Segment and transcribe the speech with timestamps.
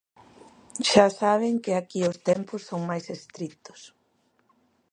[0.89, 3.81] Xa saben que aquí os tempos son máis estritos.